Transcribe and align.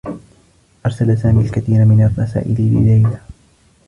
أرسل 0.85 1.17
سامي 1.17 1.45
الكثير 1.45 1.85
من 1.85 2.03
الرّسائل 2.11 2.53
لليلى. 2.55 3.17